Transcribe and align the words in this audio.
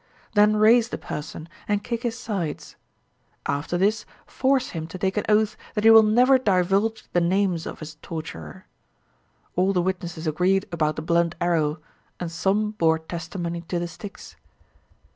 Then 0.33 0.55
raise 0.55 0.89
the 0.89 0.97
person, 0.97 1.47
and 1.67 1.83
kick 1.83 2.01
his 2.01 2.17
sides. 2.17 2.75
After 3.45 3.77
this, 3.77 4.03
force 4.25 4.69
him 4.71 4.87
to 4.87 4.97
take 4.97 5.15
an 5.15 5.25
oath 5.29 5.55
that 5.75 5.83
he 5.83 5.91
will 5.91 6.01
never 6.01 6.39
divulge 6.39 7.03
the 7.13 7.21
names 7.21 7.67
of 7.67 7.81
his 7.81 7.93
torturer. 8.01 8.65
All 9.55 9.73
the 9.73 9.81
witnesses 9.83 10.25
agreed 10.25 10.65
about 10.71 10.95
the 10.95 11.03
blunt 11.03 11.35
arrow, 11.39 11.81
and 12.19 12.31
some 12.31 12.71
bore 12.71 12.97
testimony 12.97 13.61
to 13.67 13.77
the 13.77 13.87
sticks. 13.87 14.37